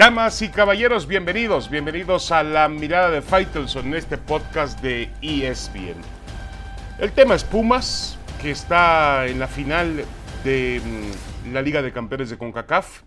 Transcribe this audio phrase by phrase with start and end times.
[0.00, 6.00] Damas y caballeros, bienvenidos, bienvenidos a la mirada de Faitelson en este podcast de ESPN.
[6.98, 10.02] El tema es Pumas, que está en la final
[10.42, 13.02] de mm, la Liga de Campeones de CONCACAF.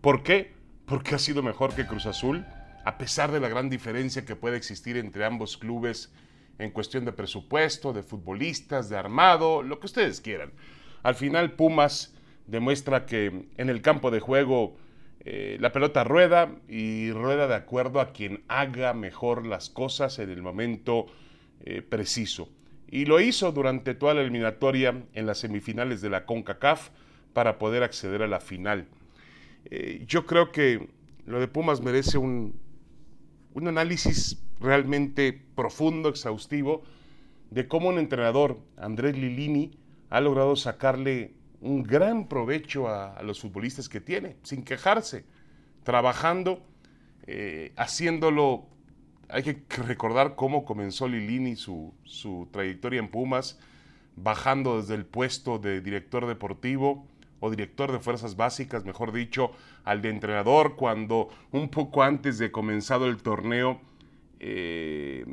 [0.00, 0.52] ¿Por qué?
[0.84, 2.44] Porque ha sido mejor que Cruz Azul,
[2.84, 6.12] a pesar de la gran diferencia que puede existir entre ambos clubes
[6.58, 10.50] en cuestión de presupuesto, de futbolistas, de armado, lo que ustedes quieran.
[11.04, 12.16] Al final Pumas
[12.48, 14.76] demuestra que en el campo de juego
[15.24, 20.30] eh, la pelota rueda y rueda de acuerdo a quien haga mejor las cosas en
[20.30, 21.06] el momento
[21.60, 22.48] eh, preciso.
[22.90, 26.90] Y lo hizo durante toda la eliminatoria en las semifinales de la CONCACAF
[27.32, 28.88] para poder acceder a la final.
[29.66, 30.88] Eh, yo creo que
[31.24, 32.58] lo de Pumas merece un,
[33.54, 36.82] un análisis realmente profundo, exhaustivo,
[37.50, 39.70] de cómo un entrenador, Andrés Lilini,
[40.10, 41.32] ha logrado sacarle
[41.62, 45.24] un gran provecho a, los futbolistas que tiene, sin quejarse,
[45.84, 46.62] trabajando,
[47.26, 48.66] eh, haciéndolo.
[49.28, 53.58] Hay que recordar cómo comenzó Lilini su, su trayectoria en Pumas,
[54.16, 57.06] bajando desde el puesto de director deportivo
[57.40, 59.52] o director de fuerzas básicas, mejor dicho,
[59.84, 63.80] al de entrenador, cuando un poco antes de comenzado el torneo,
[64.38, 65.24] eh,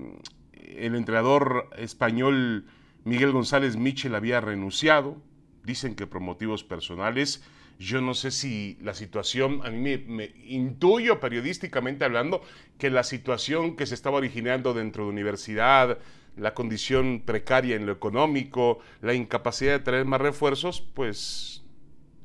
[0.53, 2.65] el entrenador español
[3.03, 5.17] Miguel González Michel había renunciado,
[5.63, 7.43] dicen que por motivos personales.
[7.79, 12.41] Yo no sé si la situación, a mí me, intuyo periodísticamente hablando
[12.77, 15.97] que la situación que se estaba originando dentro de universidad,
[16.35, 21.63] la condición precaria en lo económico, la incapacidad de traer más refuerzos, pues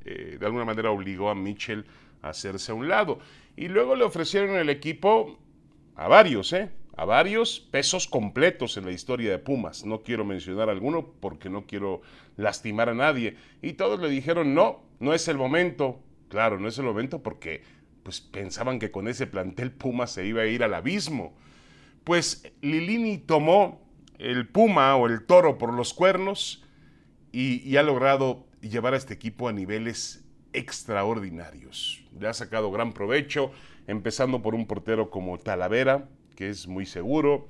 [0.05, 1.85] eh, de alguna manera obligó a Mitchell
[2.23, 3.21] a hacerse a un lado.
[3.57, 5.39] Y luego le ofrecieron el equipo
[5.95, 6.71] a varios, ¿eh?
[6.97, 9.85] A varios pesos completos en la historia de Pumas.
[9.85, 12.03] No quiero mencionar alguno porque no quiero
[12.37, 13.37] lastimar a nadie.
[13.63, 16.01] Y todos le dijeron, no, no es el momento.
[16.29, 17.63] Claro, no es el momento porque
[18.03, 21.35] pues pensaban que con ese plantel Pumas se iba a ir al abismo.
[22.05, 23.81] Pues Lilini tomó
[24.19, 26.63] el Puma o el toro por los cuernos
[27.33, 32.05] y, y ha logrado llevar a este equipo a niveles extraordinarios.
[32.19, 33.51] Le ha sacado gran provecho,
[33.87, 37.49] empezando por un portero como Talavera, que es muy seguro.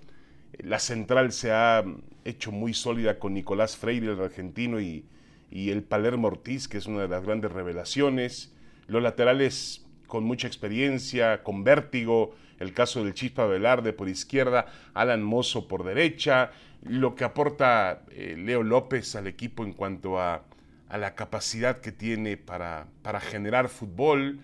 [0.59, 1.85] La central se ha
[2.25, 5.05] hecho muy sólida con Nicolás Freire, el argentino, y,
[5.51, 8.53] el Palermo Ortiz, que es una de las grandes revelaciones.
[8.89, 15.23] Los laterales con mucha experiencia, con vértigo, el caso del Chispa Velarde por izquierda, Alan
[15.23, 16.51] Mozo por derecha,
[16.83, 20.45] lo que aporta eh, Leo López al equipo en cuanto a,
[20.91, 24.41] la capacidad que tiene para, para generar fútbol.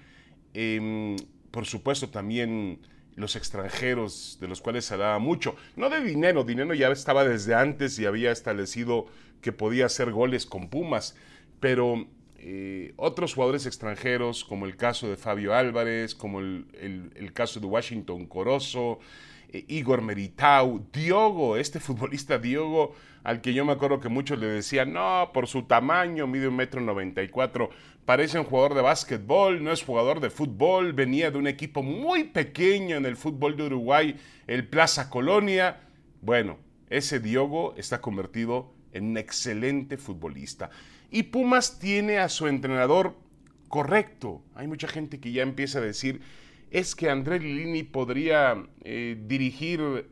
[0.53, 1.17] Em,
[1.51, 2.81] por supuesto también
[3.17, 5.57] los extranjeros, de los cuales se hablaba mucho.
[5.77, 9.07] No de dinero, dinero ya estaba desde antes y había establecido
[9.41, 11.17] que podía hacer goles con Pumas,
[11.61, 12.07] pero
[12.39, 18.27] eh, otros jugadores extranjeros, como el caso de Fabio Álvarez, como el, caso de Washington
[18.27, 18.99] Corozo,
[19.53, 24.47] eh, Igor Meritau, Diogo, este futbolista Diogo, al que yo me acuerdo que muchos le
[24.47, 27.71] decían, no, por su tamaño, mide un metro noventa y cuatro,
[28.05, 32.25] parece un jugador de básquetbol, no es jugador de fútbol, venía de un equipo muy
[32.25, 34.17] pequeño en el fútbol de Uruguay,
[34.47, 35.81] el Plaza Colonia.
[36.23, 36.59] Bueno,
[36.89, 40.71] ese Diogo está convertido en un excelente futbolista.
[41.11, 43.15] Y Pumas tiene a su entrenador
[43.69, 44.43] correcto.
[44.55, 46.21] Hay mucha gente que ya empieza a decir,
[46.71, 50.09] es que André Lilini podría eh, dirigir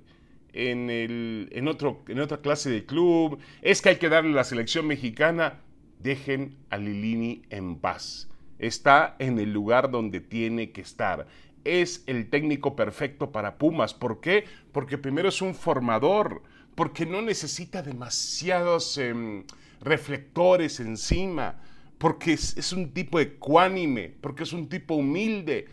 [0.52, 5.60] en, otro, en otra clase de club, es que hay que darle la selección mexicana.
[6.00, 8.28] Dejen a Lilini en paz.
[8.58, 11.26] Está en el lugar donde tiene que estar.
[11.64, 13.94] Es el técnico perfecto para Pumas.
[13.94, 14.44] ¿Por qué?
[14.72, 16.42] Porque primero es un formador,
[16.74, 19.44] porque no necesita demasiados em,
[19.80, 21.60] reflectores encima,
[21.98, 25.66] porque es, es un tipo ecuánime, porque es un tipo humilde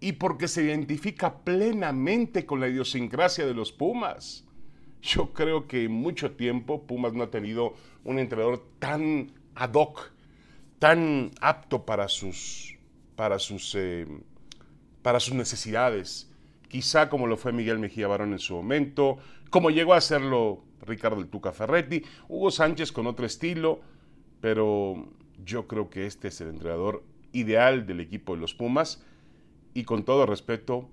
[0.00, 4.46] y porque se identifica plenamente con la idiosincrasia de los Pumas.
[5.02, 7.74] Yo creo que en mucho tiempo Pumas no ha tenido
[8.04, 10.12] un entrenador tan ad hoc,
[10.78, 12.76] tan apto para sus,
[13.14, 14.06] para sus, eh,
[15.02, 16.30] para sus necesidades.
[16.68, 19.18] Quizá como lo fue Miguel Mejía Barón en su momento,
[19.50, 23.80] como llegó a hacerlo Ricardo el Tuca Ferretti, Hugo Sánchez con otro estilo,
[24.40, 25.12] pero
[25.44, 29.04] yo creo que este es el entrenador ideal del equipo de los Pumas
[29.74, 30.88] y con todo respeto,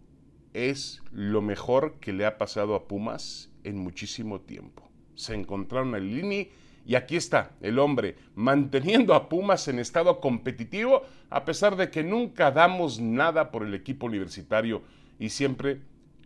[0.53, 4.89] es lo mejor que le ha pasado a Pumas en muchísimo tiempo.
[5.15, 6.49] Se encontraron a Lini
[6.85, 12.03] y aquí está el hombre manteniendo a Pumas en estado competitivo a pesar de que
[12.03, 14.81] nunca damos nada por el equipo universitario
[15.19, 15.81] y siempre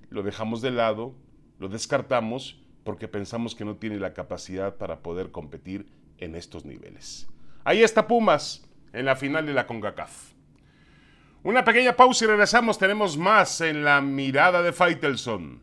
[0.09, 1.15] lo dejamos de lado,
[1.57, 5.87] lo descartamos porque pensamos que no tiene la capacidad para poder competir
[6.17, 7.27] en estos niveles.
[7.63, 10.33] Ahí está Pumas en la final de la CONCACAF.
[11.43, 12.77] Una pequeña pausa y regresamos.
[12.77, 15.59] Tenemos más en la mirada de Faitelson.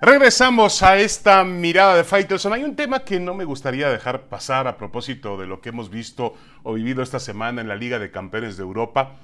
[0.00, 2.54] Regresamos a esta mirada de Faitelson.
[2.54, 5.90] Hay un tema que no me gustaría dejar pasar a propósito de lo que hemos
[5.90, 6.32] visto
[6.62, 9.16] o vivido esta semana en la Liga de Campeones de Europa.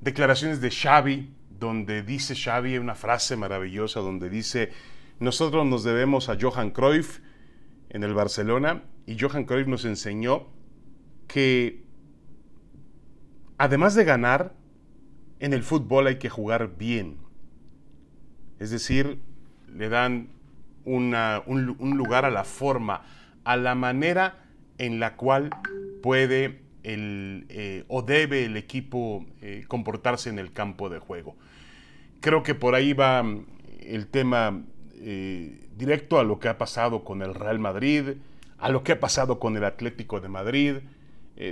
[0.00, 4.70] Declaraciones de Xavi, donde dice Xavi una frase maravillosa, donde dice,
[5.18, 7.20] nosotros nos debemos a Johan Cruyff
[7.90, 10.46] en el Barcelona y Johan Cruyff nos enseñó
[11.28, 11.84] que
[13.58, 14.54] además de ganar,
[15.38, 17.18] en el fútbol hay que jugar bien.
[18.58, 19.20] Es decir,
[19.68, 20.30] le dan
[20.84, 23.02] un, lugar a la forma,
[23.44, 24.44] a la manera
[24.78, 25.50] en la cual
[26.02, 31.36] puede el, eh, o debe el equipo eh, comportarse en el campo de juego.
[32.20, 33.46] Creo que por ahí va mm,
[33.80, 34.62] el tema
[34.94, 38.14] eh, directo a lo que ha pasado con el Real Madrid,
[38.58, 40.76] a lo que ha pasado con el Atlético de Madrid.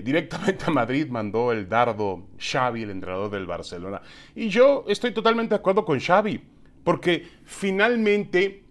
[0.05, 4.03] directamente a Madrid mandó el dardo Xavi, el entrenador del Barcelona.
[4.35, 6.43] Y yo estoy totalmente de acuerdo con Xavi.
[6.85, 8.63] Porque finalmente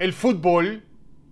[0.00, 0.82] el fútbol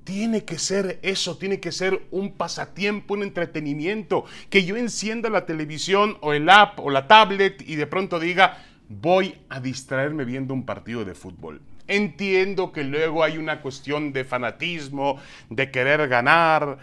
[0.09, 4.25] tiene que ser eso, tiene que ser un pasatiempo, un entretenimiento.
[4.49, 8.65] Que yo encienda la televisión o el app o la tablet y de pronto diga,
[8.89, 11.61] voy a distraerme viendo un partido de fútbol.
[11.87, 15.19] Entiendo que luego hay una cuestión de fanatismo,
[15.51, 16.79] de querer ganar,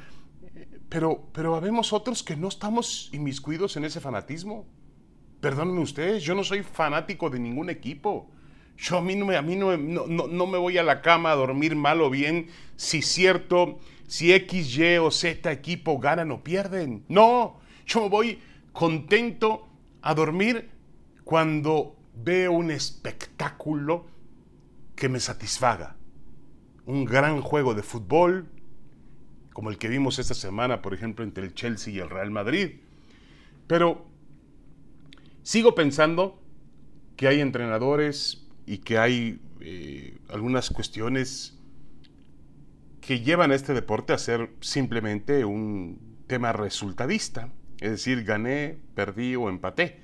[0.87, 4.67] pero, pero habemos otros que no estamos inmiscuidos en ese fanatismo.
[5.41, 8.29] Perdónenme ustedes, yo no soy fanático de ningún equipo.
[8.77, 11.35] Yo a mí, no me, a mí no, no, me voy a la cama a
[11.35, 17.05] dormir mal o bien si cierto, si X, Y o Z equipo ganan o pierden.
[17.07, 18.39] No, yo me voy
[18.73, 19.67] contento
[20.01, 20.69] a dormir
[21.23, 24.07] cuando veo un espectáculo
[24.95, 25.95] que me satisfaga.
[26.85, 28.47] Un gran juego de fútbol,
[29.53, 32.81] como el que vimos esta semana, por ejemplo, entre el Chelsea y el Real Madrid.
[33.67, 34.05] Pero
[35.43, 36.41] sigo pensando
[37.15, 41.57] que hay entrenadores y que hay eh, algunas cuestiones
[43.01, 49.35] que llevan a este deporte a ser simplemente un tema resultadista, es decir, gané, perdí
[49.35, 49.99] o empaté.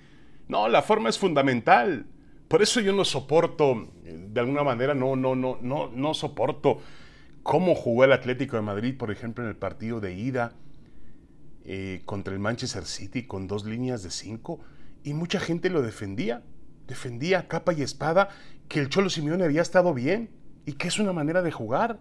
[0.48, 2.06] No, la forma es fundamental.
[2.48, 6.82] Por eso yo no soporto, de alguna manera, no, no, no, no, no soporto
[7.44, 10.54] cómo jugó el Atlético de Madrid, por ejemplo, en el partido de ida
[11.66, 14.60] eh, contra el Manchester City con dos líneas de cinco,
[15.04, 16.44] y mucha gente lo defendía
[16.92, 18.28] defendía capa y espada
[18.68, 20.30] que el Cholo Simeone había estado bien
[20.66, 22.00] y que es una manera de jugar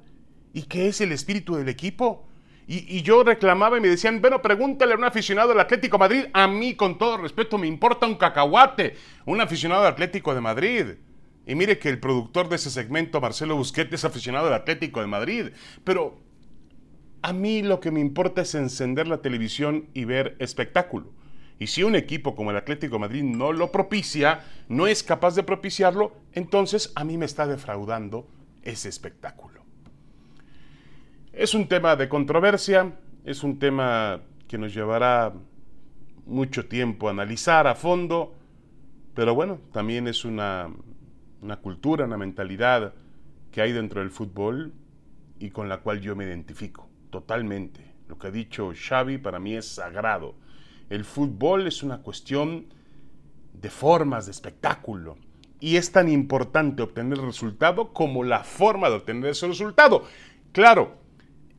[0.53, 2.27] y que es el espíritu del equipo.
[2.67, 6.25] Y, yo reclamaba y me decían, bueno, pregúntale a un aficionado del Atlético de Madrid.
[6.33, 8.95] A mí, con todo respeto, me importa un cacahuate,
[9.27, 10.87] un aficionado del Atlético de Madrid.
[11.47, 15.09] Y mire que el productor de ese segmento, Marcelo Busquete, es aficionado del Atlético de
[15.09, 15.47] Madrid.
[15.83, 16.21] Pero
[17.23, 21.13] a mí lo que me importa es encender la televisión y ver espectáculo.
[21.61, 25.43] Y si un equipo como el Atlético Madrid no lo propicia, no es capaz de
[25.43, 28.27] propiciarlo, entonces a mí me está defraudando
[28.63, 29.63] ese espectáculo.
[31.35, 32.95] Es un tema de controversia,
[33.27, 35.35] es un tema que nos llevará
[36.25, 38.35] mucho tiempo analizar a fondo,
[39.15, 40.71] pero bueno, también es una,
[41.43, 42.95] una cultura, una mentalidad
[43.53, 44.73] que hay dentro del fútbol
[45.39, 47.97] y con la cual yo me identifico totalmente.
[48.09, 50.40] Lo que ha dicho Xavi para mí es sagrado
[50.91, 52.67] el fútbol es una cuestión
[53.55, 55.17] de formas, de espectáculo.
[55.61, 60.05] Y es tan importante obtener el resultado como la forma de obtener ese resultado.
[60.53, 60.99] Claro,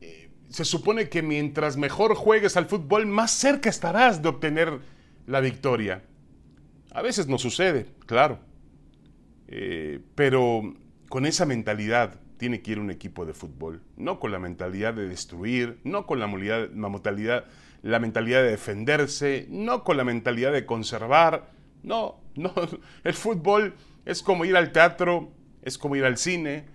[0.00, 4.80] eh, se supone que mientras mejor juegues al fútbol, más cerca estarás de obtener
[5.26, 6.02] la victoria.
[6.92, 8.38] A veces no sucede, claro.
[9.48, 10.74] Eh, pero
[11.08, 13.82] con esa mentalidad tiene que ir un equipo de fútbol.
[13.96, 17.44] No con la mentalidad de destruir, no con la, mentalidad
[17.82, 21.50] la mentalidad de defenderse, no con la mentalidad de conservar.
[21.82, 22.52] No, no.
[23.04, 23.74] El fútbol
[24.04, 26.66] es como ir al teatro, es como ir al cine.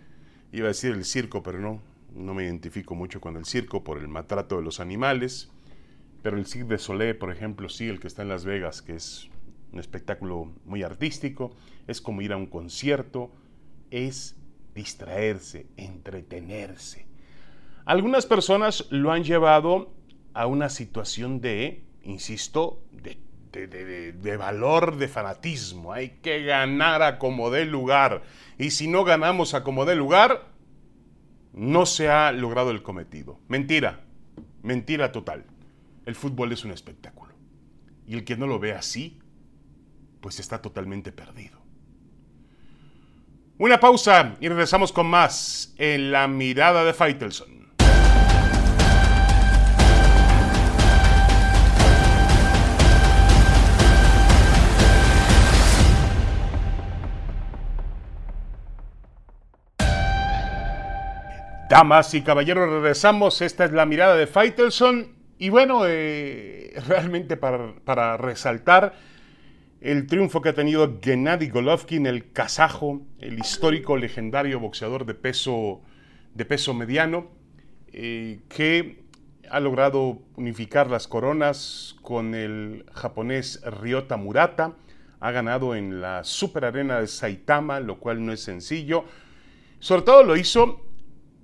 [0.51, 1.81] Iba a decir el circo, pero no.
[2.13, 5.51] No me identifico mucho con el circo por el maltrato de los animales.
[6.23, 8.95] Pero el Cirque de Soleil, por ejemplo, sí, el que está en Las Vegas, que
[8.95, 9.29] es
[9.71, 13.31] un espectáculo muy artístico, es como ir a un concierto,
[13.91, 14.35] es
[14.73, 17.05] distraerse, entretenerse.
[17.85, 19.93] Algunas personas lo han llevado
[20.37, 25.93] a una situación de, insisto, de, valor de fanatismo.
[25.93, 28.21] Hay que ganar a como dé lugar.
[28.59, 30.45] Y si no ganamos a como dé lugar,
[31.53, 33.39] no se ha logrado el cometido.
[33.47, 34.01] Mentira,
[34.61, 35.43] mentira total.
[36.05, 37.33] El fútbol es un espectáculo.
[38.05, 39.17] Y el que no lo ve así,
[40.21, 41.57] pues está totalmente perdido.
[43.57, 47.66] Una pausa y regresamos con más en la mirada de Faitelson.
[61.69, 63.41] Damas y caballeros, regresamos.
[63.41, 65.13] Esta es la mirada de Faitelson.
[65.37, 68.93] Y bueno, eh, realmente para, resaltar
[69.81, 75.81] el triunfo que ha tenido Gennady Golovkin, el kazajo, el histórico legendario boxeador de peso,
[76.33, 77.27] de peso mediano,
[77.91, 79.03] eh, que
[79.49, 84.75] ha logrado unificar las coronas con el japonés Ryota Murata.
[85.19, 89.03] Ha ganado en la Super Arena de Saitama, lo cual no es sencillo.
[89.79, 90.86] Sobre todo lo hizo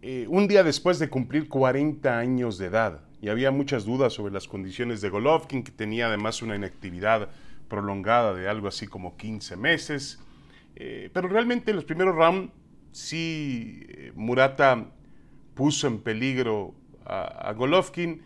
[0.06, 3.00] eh, un día después de cumplir 40 años de edad.
[3.22, 7.30] Y había muchas dudas sobre las condiciones de Golovkin, que tenía además una inactividad
[7.70, 10.20] prolongada de algo así como 15 meses.
[10.76, 12.52] Eh, pero realmente en los primeros rounds
[12.92, 14.88] sí eh, Murata
[15.54, 18.24] puso en peligro a, a, Golovkin,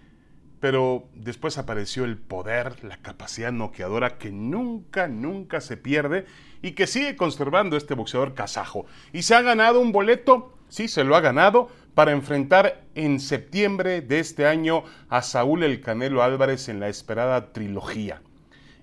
[0.59, 6.25] pero después apareció el poder, la capacidad noqueadora que nunca, nunca se pierde
[6.63, 8.87] y que sigue conservando este boxeador kazajo.
[9.13, 14.01] Y se ha ganado un boleto sí, se lo ha ganado para enfrentar en septiembre
[14.01, 18.21] de este año a Saúl El Canelo Álvarez en la esperada trilogía.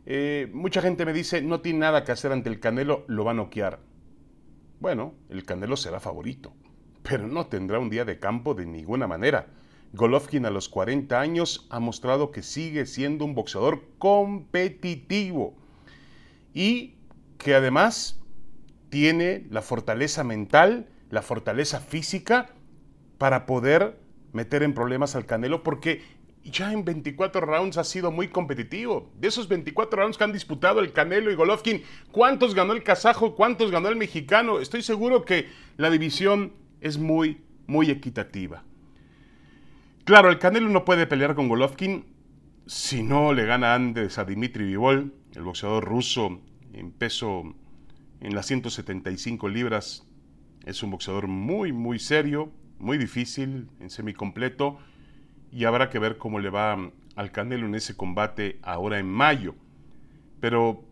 [0.06, 3.30] Eh, mucha gente me dice, no tiene nada que hacer ante el Canelo, lo va
[3.30, 3.78] a noquear.
[4.80, 6.52] Bueno, el Canelo será favorito,
[7.02, 9.46] pero no tendrá un día de campo de ninguna manera.
[9.92, 15.54] Golovkin a los 40 años ha mostrado que sigue siendo un boxeador competitivo
[16.52, 16.96] y
[17.38, 18.20] que además
[18.90, 22.50] tiene la fortaleza mental la fortaleza física
[23.18, 23.98] para poder
[24.32, 26.02] meter en problemas al Canelo porque
[26.42, 29.10] ya en 24 rounds ha sido muy competitivo.
[29.18, 33.34] De esos 24 rounds que han disputado el Canelo y Golovkin, ¿cuántos ganó el kazajo?
[33.34, 34.60] ¿Cuántos ganó el mexicano?
[34.60, 38.64] Estoy seguro que la división es muy, muy equitativa.
[40.04, 42.04] Claro, el Canelo no puede pelear con Golovkin
[42.66, 46.40] si no le gana antes a Dimitri Vivol, el boxeador ruso
[46.72, 47.54] en peso
[48.20, 50.06] en las 175 libras
[50.64, 54.78] es un boxeador muy, muy serio, muy difícil, en semicompleto,
[55.50, 59.54] y habrá que ver cómo le va al Canelo en ese combate ahora en mayo.
[60.40, 60.84] Pero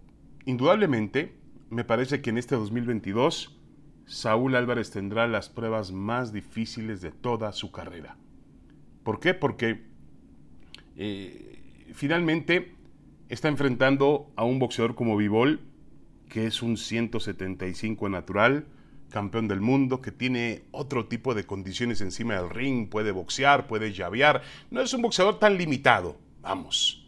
[0.45, 1.35] indudablemente,
[1.71, 3.59] me parece que en este 2022
[4.07, 8.17] Saúl Álvarez tendrá las pruebas más difíciles de toda su carrera.
[9.02, 9.35] ¿Por qué?
[9.35, 9.83] Porque
[10.97, 12.75] eh, finalmente
[13.29, 15.61] está enfrentando a un boxeador como Vivol,
[16.29, 18.67] que es un 175 natural,
[19.12, 23.92] campeón del mundo, que tiene otro tipo de condiciones encima del ring, puede boxear, puede
[23.92, 27.07] llavear, no es un boxeador tan limitado, vamos.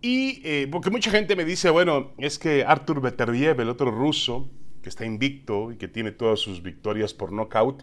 [0.00, 4.50] Y eh, porque mucha gente me dice, bueno, es que Artur Beterbiev, el otro ruso,
[4.82, 7.82] que está invicto y que tiene todas sus victorias por knockout,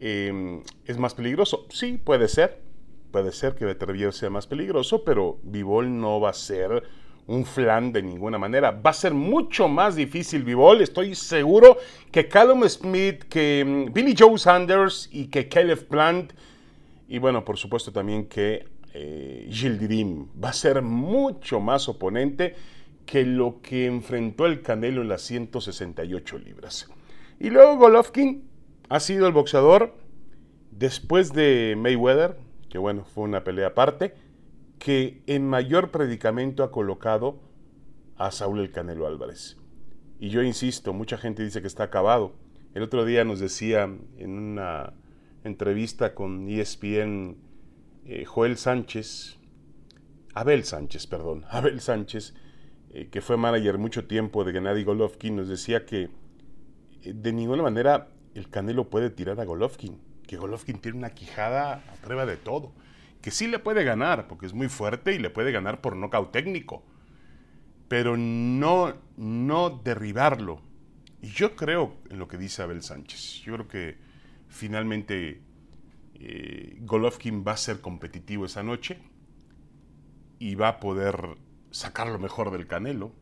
[0.00, 1.66] em, es más peligroso.
[1.70, 2.60] Sí, puede ser,
[3.10, 6.82] puede ser que Beterbiev sea más peligroso, pero Vivol no va a ser
[7.26, 8.70] un flan de ninguna manera.
[8.70, 10.80] Va a ser mucho más difícil Vivol.
[10.80, 11.78] Estoy seguro
[12.10, 16.32] que Callum Smith, que mm, Billy Joe Sanders y que Caleb Plant,
[17.08, 22.54] y bueno, por supuesto también que eh, Gildirim, va a ser mucho más oponente
[23.06, 26.88] que lo que enfrentó el Canelo en las 168 libras.
[27.38, 28.44] Y luego Golovkin
[28.88, 29.96] ha sido el boxeador
[30.70, 32.36] después de Mayweather,
[32.68, 34.14] que bueno, fue una pelea aparte
[34.80, 37.38] que en mayor predicamento ha colocado
[38.16, 39.58] a Saúl el Canelo Álvarez.
[40.18, 42.34] Y yo insisto, mucha gente dice que está acabado.
[42.74, 44.94] El otro día nos decía en una
[45.44, 47.36] entrevista con ESPN
[48.06, 49.38] eh, Joel Sánchez,
[50.34, 52.34] Abel Sánchez, perdón, Abel Sánchez,
[52.88, 56.08] eh, que fue manager mucho tiempo de Gennady Golovkin, nos decía que
[57.02, 61.74] eh, de ninguna manera el Canelo puede tirar a Golovkin, que Golovkin tiene una quijada
[61.74, 62.72] a prueba de todo
[63.20, 66.32] que sí le puede ganar, porque es muy fuerte y le puede ganar por nocaut
[66.32, 66.84] técnico,
[67.88, 70.62] pero no, no derribarlo.
[71.22, 73.42] Y yo creo en lo que dice Abel Sánchez.
[73.42, 73.98] Yo creo que
[74.48, 75.42] finalmente
[76.14, 78.98] eh, Golovkin va a ser competitivo esa noche
[80.38, 81.36] y va a poder
[81.70, 83.12] sacar lo mejor del Canelo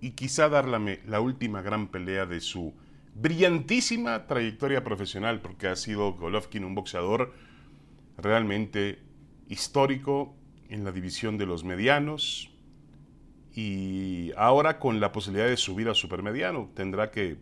[0.00, 2.74] y quizá dar la, la última gran pelea de su
[3.14, 7.34] brillantísima trayectoria profesional, porque ha sido Golovkin un boxeador
[8.16, 8.98] realmente
[9.50, 10.34] histórico
[10.68, 12.50] en la división de los medianos
[13.52, 17.36] y ahora con la posibilidad de subir a supermediano tendrá que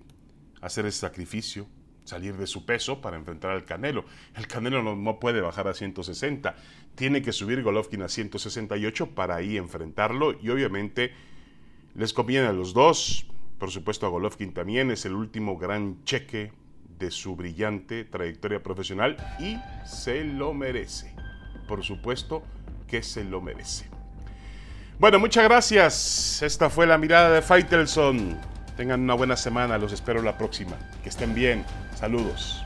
[0.63, 1.67] hacer ese sacrificio,
[2.05, 4.07] salir de su peso para enfrentar al Canelo.
[4.35, 6.57] El Canelo no, puede bajar a 160,
[6.95, 11.13] tiene que subir Golovkin a 168 para ahí enfrentarlo y obviamente
[11.95, 13.27] Les conviene a los dos,
[13.59, 16.53] por supuesto a Golovkin también, es el último gran cheque
[16.99, 21.18] de su brillante trayectoria profesional y se lo merece.
[21.69, 22.43] Por supuesto
[22.89, 23.87] que se lo merece.
[24.99, 26.43] Bueno, muchas gracias.
[26.43, 28.37] Esta fue la mirada de Faitelson.
[28.77, 30.77] Tengan una buena semana, los espero la próxima.
[31.05, 31.65] Que estén bien.
[31.95, 32.65] Saludos.